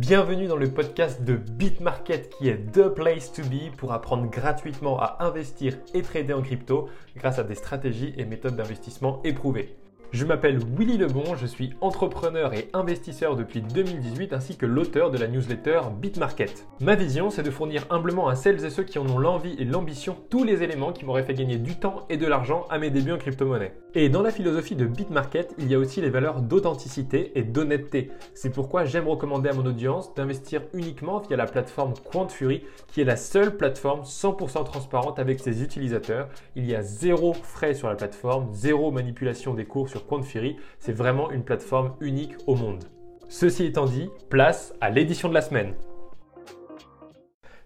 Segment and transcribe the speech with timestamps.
[0.00, 4.98] Bienvenue dans le podcast de BitMarket qui est the place to be pour apprendre gratuitement
[4.98, 6.88] à investir et trader en crypto
[7.18, 9.76] grâce à des stratégies et méthodes d'investissement éprouvées.
[10.12, 15.18] Je m'appelle Willy Lebon, je suis entrepreneur et investisseur depuis 2018 ainsi que l'auteur de
[15.18, 16.66] la newsletter BitMarket.
[16.80, 19.64] Ma vision, c'est de fournir humblement à celles et ceux qui en ont l'envie et
[19.64, 22.90] l'ambition tous les éléments qui m'auraient fait gagner du temps et de l'argent à mes
[22.90, 23.72] débuts en crypto-monnaie.
[23.94, 28.10] Et dans la philosophie de BitMarket, il y a aussi les valeurs d'authenticité et d'honnêteté.
[28.34, 33.04] C'est pourquoi j'aime recommander à mon audience d'investir uniquement via la plateforme QuantFury qui est
[33.04, 36.28] la seule plateforme 100% transparente avec ses utilisateurs.
[36.56, 40.92] Il y a zéro frais sur la plateforme, zéro manipulation des cours sur Quantfiri, c'est
[40.92, 42.84] vraiment une plateforme unique au monde.
[43.28, 45.74] Ceci étant dit, place à l'édition de la semaine.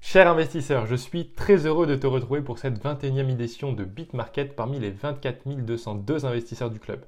[0.01, 4.55] Cher investisseur, je suis très heureux de te retrouver pour cette 21e édition de BitMarket
[4.55, 7.05] parmi les 24 202 investisseurs du club.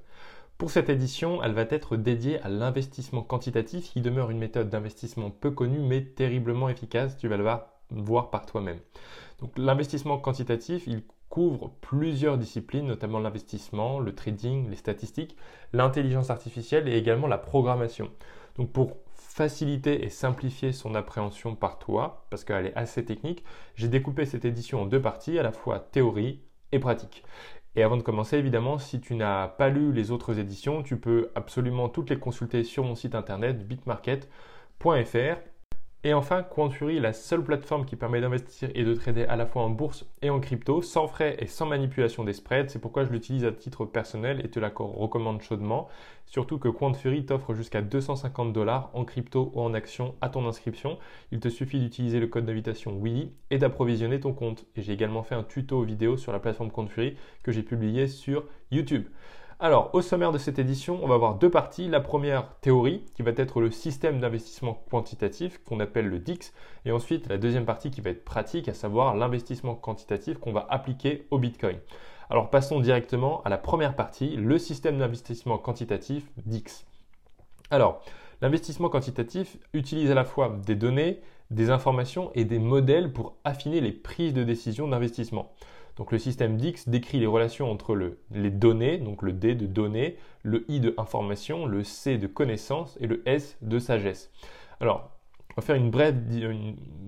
[0.57, 5.31] Pour cette édition, elle va être dédiée à l'investissement quantitatif qui demeure une méthode d'investissement
[5.31, 7.45] peu connue mais terriblement efficace, tu vas le
[7.91, 8.79] voir par toi-même.
[9.41, 11.03] Donc l'investissement quantitatif, il
[11.37, 15.37] couvre plusieurs disciplines, notamment l'investissement, le trading, les statistiques,
[15.75, 18.11] l'intelligence artificielle et également la programmation.
[18.57, 23.89] Donc pour faciliter et simplifier son appréhension par toi, parce qu'elle est assez technique, j'ai
[23.89, 26.41] découpé cette édition en deux parties, à la fois théorie
[26.73, 27.23] et pratique.
[27.75, 31.33] Et avant de commencer, évidemment, si tu n'as pas lu les autres éditions, tu peux
[31.35, 35.37] absolument toutes les consulter sur mon site internet bitmarket.fr
[36.07, 39.45] et enfin, QuantFury est la seule plateforme qui permet d'investir et de trader à la
[39.45, 42.69] fois en bourse et en crypto, sans frais et sans manipulation des spreads.
[42.69, 45.89] C'est pourquoi je l'utilise à titre personnel et te la recommande chaudement.
[46.25, 50.97] Surtout que QuantFury t'offre jusqu'à 250 dollars en crypto ou en action à ton inscription.
[51.33, 54.65] Il te suffit d'utiliser le code d'invitation Willy et d'approvisionner ton compte.
[54.77, 58.45] Et j'ai également fait un tuto vidéo sur la plateforme QuantFury que j'ai publié sur
[58.71, 59.07] YouTube.
[59.59, 61.89] Alors, au sommaire de cette édition, on va avoir deux parties.
[61.89, 66.53] La première, théorie, qui va être le système d'investissement quantitatif qu'on appelle le DIX.
[66.85, 70.67] Et ensuite, la deuxième partie qui va être pratique, à savoir l'investissement quantitatif qu'on va
[70.69, 71.79] appliquer au Bitcoin.
[72.29, 76.85] Alors, passons directement à la première partie, le système d'investissement quantitatif DIX.
[77.71, 78.03] Alors,
[78.43, 83.81] l'investissement quantitatif utilise à la fois des données, des informations et des modèles pour affiner
[83.81, 85.51] les prises de décision d'investissement.
[85.97, 90.17] Donc le système DIX décrit les relations entre les données, donc le D de données,
[90.43, 94.31] le I de information, le C de connaissance et le S de sagesse.
[94.81, 95.11] Alors,
[95.57, 96.17] on va faire une brève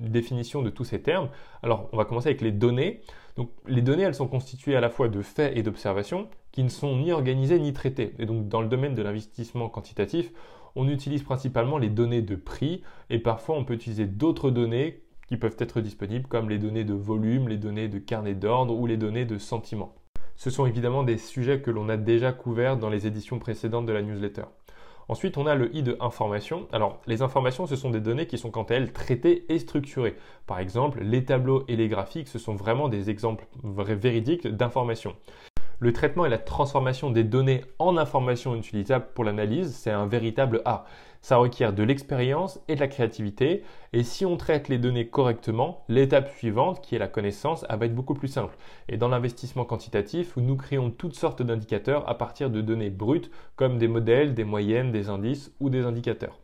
[0.01, 1.29] définition de tous ces termes.
[1.63, 3.03] Alors, on va commencer avec les données.
[3.37, 6.71] Donc, les données, elles sont constituées à la fois de faits et d'observations qui ne
[6.71, 8.15] sont ni organisées ni traitées.
[8.19, 10.33] Et donc, dans le domaine de l'investissement quantitatif,
[10.77, 15.37] on utilise principalement les données de prix et parfois on peut utiliser d'autres données qui
[15.37, 18.97] peuvent être disponibles comme les données de volume, les données de carnet d'ordre ou les
[18.97, 19.95] données de sentiment.
[20.37, 23.93] Ce sont évidemment des sujets que l'on a déjà couverts dans les éditions précédentes de
[23.93, 24.45] la newsletter.
[25.09, 26.69] Ensuite, on a le I de information.
[26.71, 30.17] Alors, les informations, ce sont des données qui sont quant à elles traitées et structurées.
[30.47, 35.17] Par exemple, les tableaux et les graphiques, ce sont vraiment des exemples véridiques d'informations.
[35.81, 40.61] Le traitement et la transformation des données en informations utilisables pour l'analyse, c'est un véritable
[40.65, 40.85] art.
[41.21, 43.63] Ça requiert de l'expérience et de la créativité.
[43.93, 47.95] Et si on traite les données correctement, l'étape suivante, qui est la connaissance, va être
[47.95, 48.57] beaucoup plus simple.
[48.89, 53.79] Et dans l'investissement quantitatif, nous créons toutes sortes d'indicateurs à partir de données brutes, comme
[53.79, 56.41] des modèles, des moyennes, des indices ou des indicateurs.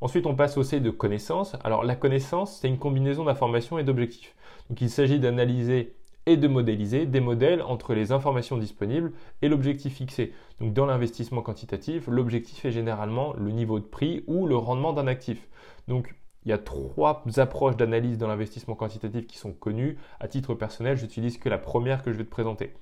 [0.00, 1.56] Ensuite, on passe au C de connaissance.
[1.62, 4.34] Alors, la connaissance, c'est une combinaison d'informations et d'objectifs.
[4.68, 5.94] Donc, il s'agit d'analyser
[6.28, 10.34] et de modéliser des modèles entre les informations disponibles et l'objectif fixé.
[10.60, 15.06] Donc dans l'investissement quantitatif, l'objectif est généralement le niveau de prix ou le rendement d'un
[15.06, 15.48] actif.
[15.88, 19.96] Donc il y a trois approches d'analyse dans l'investissement quantitatif qui sont connues.
[20.20, 22.74] À titre personnel, j'utilise que la première que je vais te présenter.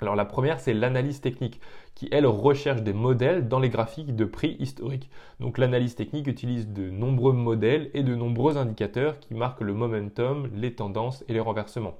[0.00, 1.60] Alors la première, c'est l'analyse technique,
[1.94, 5.10] qui elle recherche des modèles dans les graphiques de prix historiques.
[5.38, 10.48] Donc l'analyse technique utilise de nombreux modèles et de nombreux indicateurs qui marquent le momentum,
[10.54, 11.98] les tendances et les renversements.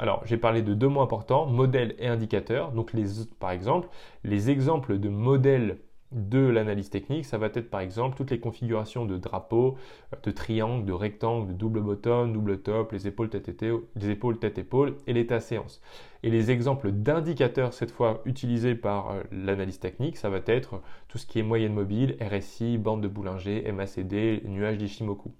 [0.00, 2.72] Alors, j'ai parlé de deux mots importants, modèle et indicateur.
[2.72, 3.04] Donc, les,
[3.38, 3.86] par exemple,
[4.24, 5.78] les exemples de modèles
[6.10, 9.76] de l'analyse technique, ça va être par exemple toutes les configurations de drapeaux,
[10.14, 13.62] euh, de triangles, de rectangles, de double bottom, double top, les épaules tête
[13.94, 15.82] les épaules tête épaule et l'état séance.
[16.22, 21.18] Et les exemples d'indicateurs cette fois utilisés par euh, l'analyse technique, ça va être tout
[21.18, 25.30] ce qui est moyenne mobile, RSI, bande de Boulanger, MACD, nuage d'Ishimoku.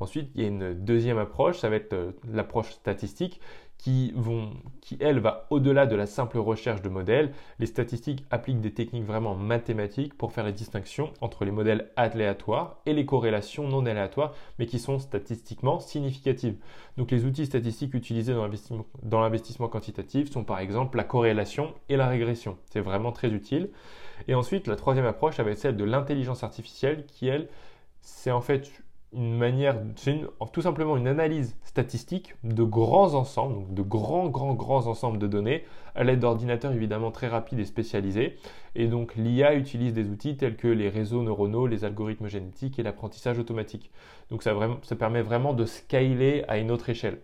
[0.00, 3.40] Ensuite, il y a une deuxième approche, ça va être euh, l'approche statistique
[3.78, 7.32] qui, vont, qui, elle, va au-delà de la simple recherche de modèles.
[7.58, 12.78] Les statistiques appliquent des techniques vraiment mathématiques pour faire la distinction entre les modèles aléatoires
[12.86, 16.56] et les corrélations non aléatoires, mais qui sont statistiquement significatives.
[16.96, 18.34] Donc les outils statistiques utilisés
[19.02, 22.56] dans l'investissement quantitatif sont par exemple la corrélation et la régression.
[22.70, 23.70] C'est vraiment très utile.
[24.28, 27.48] Et ensuite, la troisième approche, ça va être celle de l'intelligence artificielle qui, elle,
[28.00, 28.70] c'est en fait
[29.12, 30.20] une manière, c'est
[30.52, 35.26] tout simplement une analyse statistique de grands ensembles, donc de grands, grands, grands ensembles de
[35.26, 35.64] données,
[35.94, 38.36] à l'aide d'ordinateurs évidemment très rapides et spécialisés.
[38.74, 42.82] Et donc l'IA utilise des outils tels que les réseaux neuronaux, les algorithmes génétiques et
[42.82, 43.90] l'apprentissage automatique.
[44.30, 47.20] Donc ça, vraiment, ça permet vraiment de scaler à une autre échelle.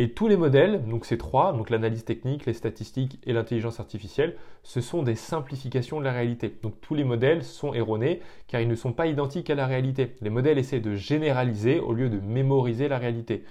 [0.00, 4.36] Et tous les modèles, donc ces trois, donc l'analyse technique, les statistiques et l'intelligence artificielle,
[4.62, 6.56] ce sont des simplifications de la réalité.
[6.62, 10.14] Donc tous les modèles sont erronés car ils ne sont pas identiques à la réalité.
[10.20, 13.42] Les modèles essaient de généraliser au lieu de mémoriser la réalité.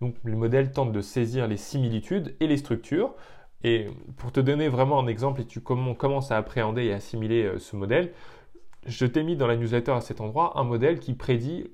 [0.00, 3.12] Donc les modèles tentent de saisir les similitudes et les structures.
[3.64, 7.58] Et pour te donner vraiment un exemple et tu commences à appréhender et assimiler euh,
[7.58, 8.12] ce modèle,
[8.86, 11.64] je t'ai mis dans la newsletter à cet endroit un modèle qui prédit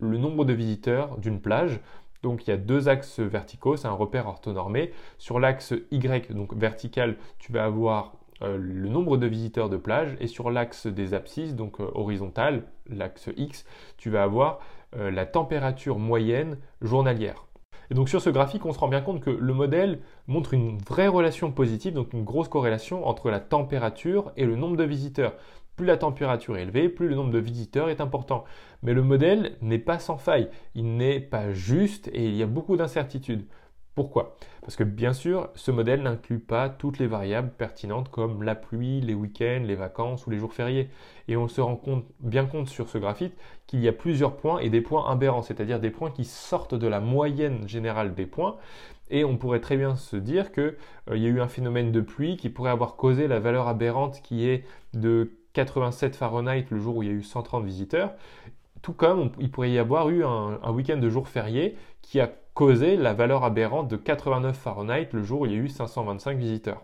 [0.00, 1.80] le nombre de visiteurs d'une plage
[2.22, 4.92] donc il y a deux axes verticaux, c'est un repère orthonormé.
[5.18, 10.16] Sur l'axe Y, donc vertical, tu vas avoir euh, le nombre de visiteurs de plage
[10.20, 13.66] et sur l'axe des abscisses, donc euh, horizontal, l'axe X,
[13.98, 14.60] tu vas avoir
[14.96, 17.46] euh, la température moyenne journalière.
[17.90, 20.78] Et donc sur ce graphique, on se rend bien compte que le modèle montre une
[20.78, 25.34] vraie relation positive, donc une grosse corrélation entre la température et le nombre de visiteurs.
[25.80, 28.44] Plus la température est élevée, plus le nombre de visiteurs est important.
[28.82, 32.46] Mais le modèle n'est pas sans faille, il n'est pas juste et il y a
[32.46, 33.46] beaucoup d'incertitudes.
[33.94, 34.36] Pourquoi?
[34.60, 39.00] Parce que bien sûr, ce modèle n'inclut pas toutes les variables pertinentes comme la pluie,
[39.00, 40.90] les week-ends, les vacances ou les jours fériés.
[41.28, 43.32] Et on se rend compte, bien compte sur ce graphique
[43.66, 46.88] qu'il y a plusieurs points et des points aberrants, c'est-à-dire des points qui sortent de
[46.88, 48.56] la moyenne générale des points.
[49.08, 50.76] Et on pourrait très bien se dire qu'il
[51.10, 54.20] euh, y a eu un phénomène de pluie qui pourrait avoir causé la valeur aberrante
[54.22, 58.14] qui est de 87 Fahrenheit le jour où il y a eu 130 visiteurs,
[58.80, 62.96] tout comme il pourrait y avoir eu un, week-end de jour férié qui a causé
[62.96, 66.82] la valeur aberrante de 89 Fahrenheit le jour où il y a eu 525 visiteurs.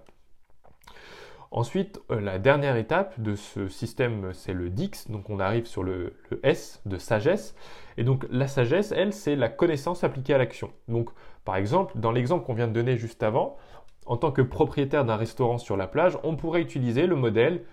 [1.50, 5.82] Ensuite, euh, la dernière étape de ce système, c'est le DIX, donc on arrive sur
[5.82, 6.12] le,
[6.42, 7.54] S de sagesse.
[7.96, 10.70] Et donc la sagesse, elle, c'est la connaissance appliquée à l'action.
[10.88, 11.08] Donc
[11.46, 13.56] par exemple, dans l'exemple qu'on vient de donner juste avant,
[14.04, 17.64] en tant que propriétaire d'un restaurant sur la plage, on pourrait utiliser le modèle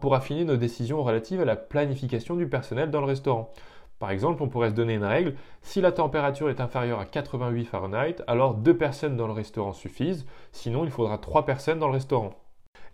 [0.00, 3.52] pour affiner nos décisions relatives à la planification du personnel dans le restaurant.
[3.98, 7.64] Par exemple, on pourrait se donner une règle, si la température est inférieure à 88
[7.66, 11.94] Fahrenheit, alors deux personnes dans le restaurant suffisent, sinon il faudra trois personnes dans le
[11.94, 12.32] restaurant.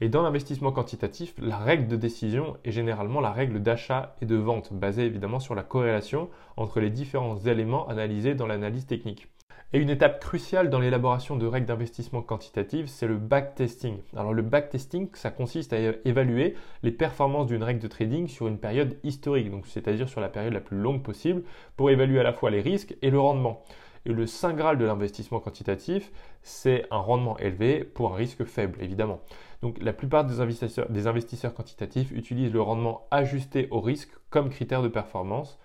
[0.00, 4.37] Et dans l'investissement quantitatif, la règle de décision est généralement la règle d'achat et de
[4.37, 9.29] vente, basée évidemment sur la corrélation entre les différents éléments analysés dans l'analyse technique.
[9.75, 13.99] Et une étape cruciale dans l'élaboration de règles d'investissement quantitative, c'est le backtesting.
[14.17, 18.56] Alors le backtesting, ça consiste à évaluer les performances d'une règle de trading sur une
[18.56, 21.43] période historique, donc c'est-à-dire sur la période la plus longue possible,
[21.76, 23.62] pour évaluer à la fois les risques et le rendement.
[24.06, 28.79] Et le saint graal de l'investissement quantitatif, c'est un rendement élevé pour un risque faible,
[28.81, 29.20] évidemment.
[29.61, 34.49] Donc la plupart des investisseurs, des investisseurs quantitatifs utilisent le rendement ajusté au risque comme
[34.49, 35.59] critère de performance.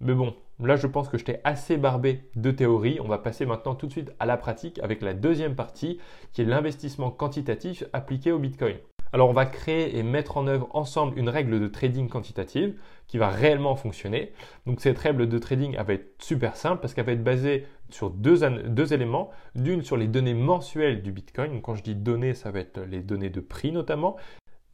[0.00, 2.98] Mais bon, là je pense que je t'ai assez barbé de théorie.
[3.02, 5.98] On va passer maintenant tout de suite à la pratique avec la deuxième partie
[6.32, 8.76] qui est l'investissement quantitatif appliqué au Bitcoin.
[9.14, 12.74] Alors on va créer et mettre en œuvre ensemble une règle de trading quantitative
[13.06, 14.32] qui va réellement fonctionner.
[14.66, 18.10] Donc cette règle de trading va être super simple parce qu'elle va être basée sur
[18.10, 18.42] deux,
[18.92, 19.30] éléments.
[19.54, 21.62] D'une sur les données mensuelles du Bitcoin.
[21.62, 24.16] Quand je dis données, ça va être les données de prix notamment.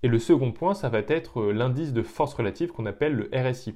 [0.02, 3.74] Et le second point, ça va être l'indice de force relative qu'on appelle le RSI.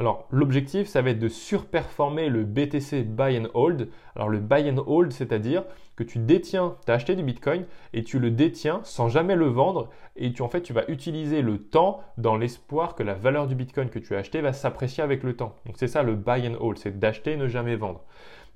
[0.00, 3.90] Alors l'objectif, ça va être de surperformer le BTC Buy and Hold.
[4.16, 5.62] Alors le Buy and Hold, c'est-à-dire
[5.94, 9.44] que tu détiens, tu as acheté du Bitcoin et tu le détiens sans jamais le
[9.44, 13.46] vendre et tu en fait tu vas utiliser le temps dans l'espoir que la valeur
[13.46, 15.54] du Bitcoin que tu as acheté va s'apprécier avec le temps.
[15.66, 18.00] Donc c'est ça le Buy and Hold, c'est d'acheter et ne jamais vendre.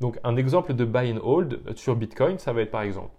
[0.00, 3.10] Donc un exemple de Buy and Hold sur Bitcoin, ça va être par exemple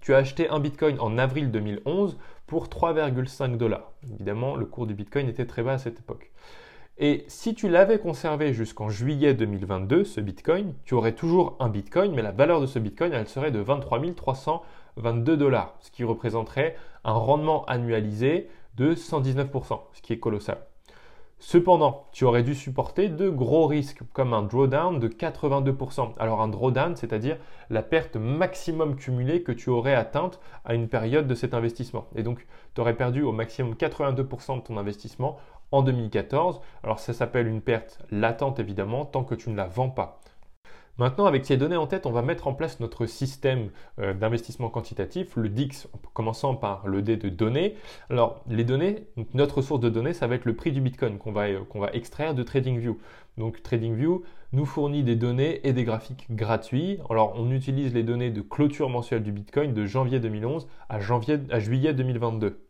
[0.00, 3.92] tu as acheté un Bitcoin en avril 2011 pour 3,5 dollars.
[4.12, 6.30] Évidemment, le cours du Bitcoin était très bas à cette époque.
[6.96, 12.12] Et si tu l'avais conservé jusqu'en juillet 2022, ce Bitcoin, tu aurais toujours un Bitcoin,
[12.14, 16.76] mais la valeur de ce Bitcoin, elle serait de 23 322 dollars, ce qui représenterait
[17.02, 20.58] un rendement annualisé de 119%, ce qui est colossal.
[21.40, 26.12] Cependant, tu aurais dû supporter de gros risques, comme un drawdown de 82%.
[26.16, 27.38] Alors un drawdown, c'est-à-dire
[27.70, 32.06] la perte maximum cumulée que tu aurais atteinte à une période de cet investissement.
[32.14, 35.38] Et donc, tu aurais perdu au maximum 82% de ton investissement
[35.74, 36.60] en 2014.
[36.82, 40.20] Alors ça s'appelle une perte latente évidemment tant que tu ne la vends pas.
[40.96, 44.68] Maintenant, avec ces données en tête, on va mettre en place notre système euh, d'investissement
[44.68, 47.74] quantitatif, le DIX, en commençant par le D de données.
[48.10, 51.32] Alors, les données, notre source de données, ça va être le prix du Bitcoin qu'on
[51.32, 52.96] va, euh, va extraire de TradingView.
[53.38, 57.00] Donc, TradingView nous fournit des données et des graphiques gratuits.
[57.10, 61.40] Alors, on utilise les données de clôture mensuelle du Bitcoin de janvier 2011 à, janvier,
[61.50, 62.60] à juillet 2022.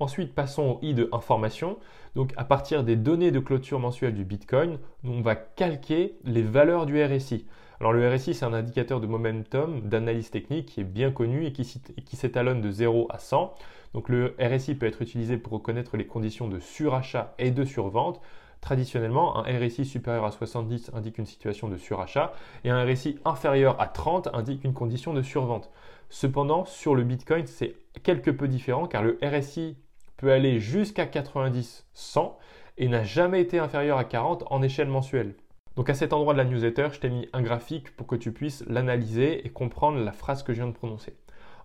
[0.00, 1.76] Ensuite, passons au I de information.
[2.14, 6.86] Donc, à partir des données de clôture mensuelle du Bitcoin, on va calquer les valeurs
[6.86, 7.46] du RSI.
[7.80, 11.52] Alors, le RSI, c'est un indicateur de momentum d'analyse technique qui est bien connu et
[11.52, 13.52] qui, s'étalonne de 0 à 100.
[13.92, 18.20] Donc, le RSI peut être utilisé pour reconnaître les conditions de surachat et de survente.
[18.60, 23.80] Traditionnellement, un RSI supérieur à 70 indique une situation de surachat et un RSI inférieur
[23.80, 25.70] à 30 indique une condition de survente.
[26.08, 27.74] Cependant, sur le Bitcoin, c'est
[28.04, 29.76] quelque peu différent car le RSI
[30.18, 32.38] peut aller jusqu'à 90, 100
[32.76, 35.34] et n'a jamais été inférieur à 40 en échelle mensuelle.
[35.76, 38.32] Donc à cet endroit de la newsletter, je t'ai mis un graphique pour que tu
[38.32, 41.14] puisses l'analyser et comprendre la phrase que je viens de prononcer.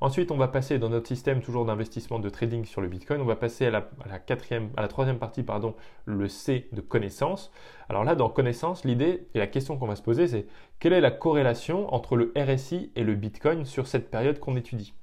[0.01, 3.25] Ensuite, on va passer dans notre système toujours d'investissement de trading sur le Bitcoin, on
[3.25, 7.51] va passer à la, quatrième, à la troisième partie, pardon, le C de connaissance.
[7.89, 10.45] Alors là, dans connaissance, l'idée et la question qu'on va se poser, c'est
[10.79, 14.93] quelle est la corrélation entre le RSI et le Bitcoin sur cette période qu'on étudie?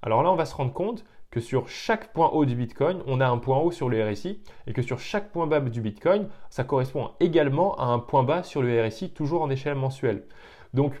[0.00, 3.20] Alors là, on va se rendre compte que sur chaque point haut du Bitcoin, on
[3.20, 6.28] a un point haut sur le RSI et que sur chaque point bas du Bitcoin,
[6.50, 10.24] ça correspond également à un point bas sur le RSI, toujours en échelle mensuelle.
[10.74, 10.94] Donc,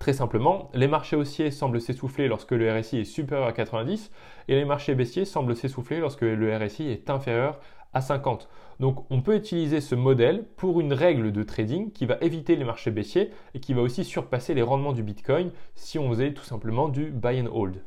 [0.00, 4.10] Très simplement, les marchés haussiers semblent s'essouffler lorsque le RSI est supérieur à 90
[4.48, 7.60] et les marchés baissiers semblent s'essouffler lorsque le RSI est inférieur
[7.92, 8.48] à 50.
[8.80, 12.64] Donc on peut utiliser ce modèle pour une règle de trading qui va éviter les
[12.64, 16.44] marchés baissiers et qui va aussi surpasser les rendements du Bitcoin si on faisait tout
[16.44, 17.80] simplement du buy and hold.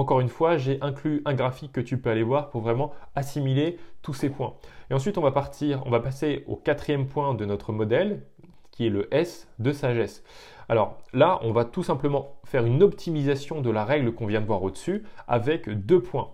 [0.00, 3.76] Encore une fois, j'ai inclus un graphique que tu peux aller voir pour vraiment assimiler
[4.00, 4.54] tous ces points.
[4.88, 8.22] Et ensuite, on va partir, on va passer au quatrième point de notre modèle,
[8.70, 10.24] qui est le S de sagesse.
[10.70, 14.46] Alors là, on va tout simplement faire une optimisation de la règle qu'on vient de
[14.46, 16.30] voir au-dessus avec deux points.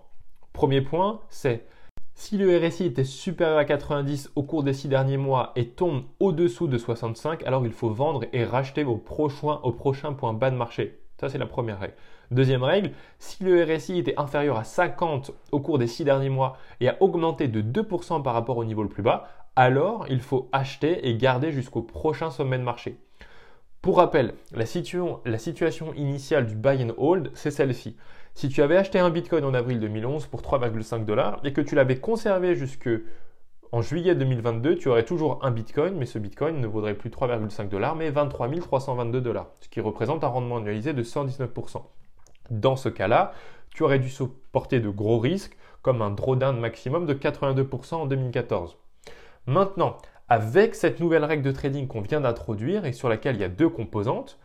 [0.53, 1.65] Premier point, c'est
[2.13, 6.03] si le RSI était supérieur à 90 au cours des six derniers mois et tombe
[6.21, 10.51] au-dessous de 65, alors il faut vendre et racheter au prochain, au prochain point bas
[10.51, 11.01] de marché.
[11.19, 11.95] Ça, c'est la première règle.
[12.29, 16.57] Deuxième règle, si le RSI était inférieur à 50 au cours des six derniers mois
[16.79, 20.49] et a augmenté de 2% par rapport au niveau le plus bas, alors il faut
[20.51, 22.99] acheter et garder jusqu'au prochain sommet de marché.
[23.81, 27.95] Pour rappel, la, situation initiale du buy and hold, c'est celle-ci.
[28.33, 31.73] Si tu avais acheté un Bitcoin en avril 2011 pour 3,5 dollars et que tu
[31.73, 32.89] l'avais conservé jusque
[33.71, 37.67] en juillet 2022, tu aurais toujours un Bitcoin, mais ce Bitcoin ne vaudrait plus 3,5
[37.67, 41.83] dollars, mais 23 322 dollars, ce qui représente un rendement annualisé de 119%.
[42.49, 43.33] Dans ce cas-là,
[43.71, 48.77] tu aurais dû supporter de gros risques, comme un drawdown maximum de 82% en 2014.
[49.45, 49.97] Maintenant,
[50.29, 53.49] avec cette nouvelle règle de trading qu'on vient d'introduire et sur laquelle il y a
[53.49, 54.39] deux composantes,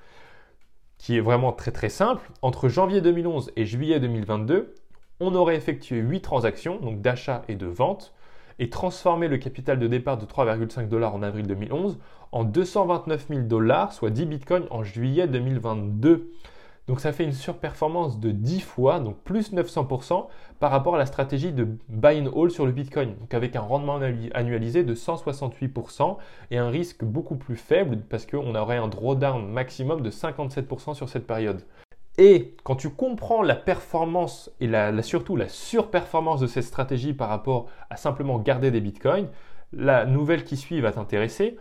[0.98, 4.74] qui est vraiment très très simple, entre janvier 2011 et juillet 2022,
[5.18, 8.14] on aurait effectué 8 transactions, donc d'achat et de vente,
[8.62, 11.98] et transformé le capital de départ de 3,5 dollars en avril 2011
[12.30, 16.30] en 229 000 dollars, soit 10 bitcoins en juillet 2022.
[16.86, 20.28] Donc ça fait une surperformance de 10 fois, donc plus 900%
[20.60, 23.62] par rapport à la stratégie de buy and hold sur le Bitcoin, donc avec un
[23.62, 23.98] rendement
[24.32, 26.18] annualisé de 168%
[26.52, 31.08] et un risque beaucoup plus faible parce qu'on aurait un drawdown maximum de 57% sur
[31.08, 31.64] cette période.
[32.18, 34.70] Et quand tu comprends la performance et
[35.02, 39.28] surtout la surperformance de cette stratégie par rapport à simplement garder des bitcoins,
[39.72, 41.56] la nouvelle qui suit va t'intéresser.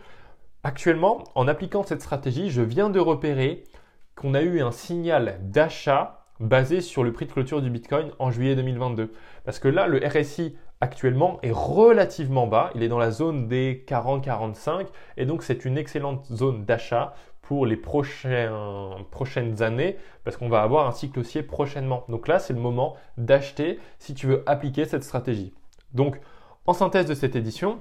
[0.62, 3.64] Actuellement, en appliquant cette stratégie, je viens de repérer
[4.14, 8.30] qu'on a eu un signal d'achat basé sur le prix de clôture du Bitcoin en
[8.30, 9.12] juillet 2022.
[9.44, 12.70] Parce que là, le RSI actuellement est relativement bas.
[12.74, 17.66] Il est dans la zone des 40-45 et donc c'est une excellente zone d'achat pour
[17.66, 22.04] les prochaines années parce qu'on va avoir un cycle haussier prochainement.
[22.08, 25.52] Donc là, c'est le moment d'acheter si tu veux appliquer cette stratégie.
[25.94, 26.20] Donc,
[26.66, 27.78] en synthèse de cette édition,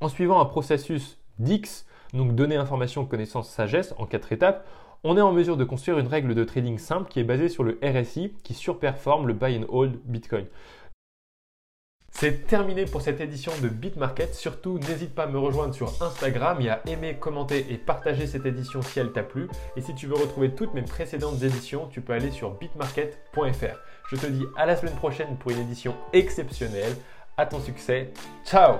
[0.00, 4.66] en suivant un processus DIX, donc donner information, connaissance, sagesse en quatre étapes,
[5.04, 7.64] on est en mesure de construire une règle de trading simple qui est basée sur
[7.64, 10.46] le RSI qui surperforme le buy and hold Bitcoin.
[12.20, 14.34] C'est terminé pour cette édition de BitMarket.
[14.34, 18.44] Surtout, n'hésite pas à me rejoindre sur Instagram et à aimer, commenter et partager cette
[18.44, 19.48] édition si elle t'a plu.
[19.76, 23.78] Et si tu veux retrouver toutes mes précédentes éditions, tu peux aller sur bitmarket.fr.
[24.10, 26.96] Je te dis à la semaine prochaine pour une édition exceptionnelle.
[27.36, 28.12] À ton succès.
[28.44, 28.78] Ciao